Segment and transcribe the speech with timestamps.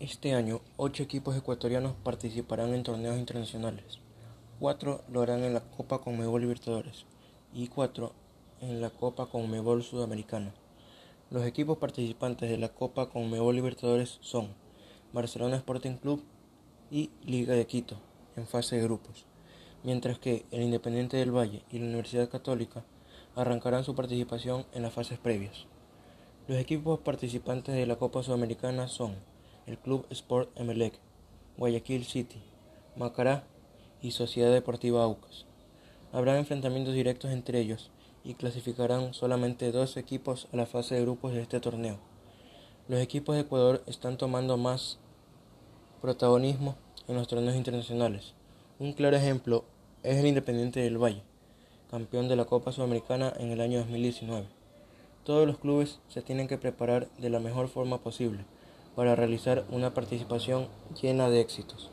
[0.00, 3.98] Este año, ocho equipos ecuatorianos participarán en torneos internacionales.
[4.60, 7.04] Cuatro lo harán en la Copa Conmebol Libertadores
[7.52, 8.12] y cuatro
[8.60, 10.54] en la Copa Conmebol Sudamericana.
[11.30, 14.54] Los equipos participantes de la Copa Conmebol Libertadores son
[15.12, 16.22] Barcelona Sporting Club
[16.92, 17.96] y Liga de Quito
[18.36, 19.26] en fase de grupos,
[19.82, 22.84] mientras que el Independiente del Valle y la Universidad Católica
[23.34, 25.66] arrancarán su participación en las fases previas.
[26.46, 29.16] Los equipos participantes de la Copa Sudamericana son
[29.68, 30.94] el Club Sport Emelec,
[31.58, 32.40] Guayaquil City,
[32.96, 33.44] Macará
[34.00, 35.44] y Sociedad Deportiva Aucas.
[36.10, 37.90] Habrá enfrentamientos directos entre ellos
[38.24, 41.98] y clasificarán solamente dos equipos a la fase de grupos de este torneo.
[42.88, 44.98] Los equipos de Ecuador están tomando más
[46.00, 48.32] protagonismo en los torneos internacionales.
[48.78, 49.64] Un claro ejemplo
[50.02, 51.22] es el Independiente del Valle,
[51.90, 54.46] campeón de la Copa Sudamericana en el año 2019.
[55.24, 58.46] Todos los clubes se tienen que preparar de la mejor forma posible
[58.98, 60.66] para realizar una participación
[61.00, 61.88] llena de éxitos.